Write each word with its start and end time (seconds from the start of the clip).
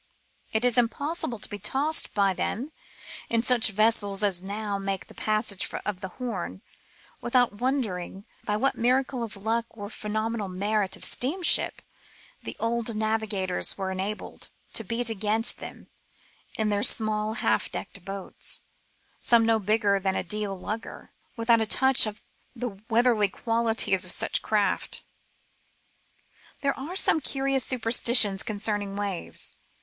It 0.51 0.65
is 0.65 0.79
impossible 0.79 1.37
to 1.37 1.47
be 1.47 1.59
tossed 1.59 2.11
by 2.15 2.33
them 2.33 2.71
in 3.29 3.43
such 3.43 3.67
vessels 3.69 4.23
as 4.23 4.43
now 4.43 4.79
make 4.79 5.05
the 5.05 5.13
passage 5.13 5.69
of 5.85 6.01
the 6.01 6.07
Horn, 6.07 6.63
without 7.21 7.59
wondering 7.61 8.25
by 8.43 8.57
what 8.57 8.73
miracle 8.75 9.21
of 9.23 9.37
luck 9.37 9.67
or 9.69 9.89
phenome 9.89 10.35
nal 10.37 10.47
merit 10.47 10.95
of 10.97 11.05
seamanship 11.05 11.83
the 12.41 12.55
old 12.59 12.95
navigators 12.95 13.77
were 13.77 13.91
enabled 13.91 14.49
to 14.73 14.83
beat 14.83 15.11
against 15.11 15.59
them 15.59 15.85
in 16.55 16.69
their 16.69 16.81
small 16.81 17.33
half 17.35 17.69
decked 17.71 18.03
boats, 18.03 18.61
some 19.19 19.45
no 19.45 19.59
bigger 19.59 19.99
than 19.99 20.15
a 20.15 20.23
Deal 20.23 20.57
lugger, 20.57 21.11
without 21.37 21.61
a 21.61 21.67
touch 21.67 22.07
of 22.07 22.25
the 22.55 22.81
weatherly 22.89 23.29
qualities 23.29 24.03
of 24.03 24.11
such 24.11 24.41
craft. 24.41 25.03
There 26.61 26.73
are 26.75 26.95
some 26.95 27.19
curious 27.21 27.63
superstitions 27.63 28.41
concerning 28.41 28.95
waves. 28.95 29.53